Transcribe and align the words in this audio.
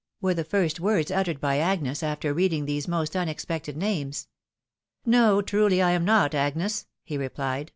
were 0.19 0.33
the 0.33 0.43
first 0.43 0.79
words 0.79 1.11
uttered 1.11 1.39
by 1.39 1.59
Agnes 1.59 2.01
after 2.01 2.33
reading 2.33 2.65
these 2.65 2.87
most 2.87 3.15
unexpected 3.15 3.77
names." 3.77 4.29
No, 5.05 5.43
truly 5.43 5.79
am 5.79 6.01
I 6.01 6.05
not, 6.05 6.33
Agnes," 6.33 6.87
he 7.03 7.19
replied. 7.19 7.69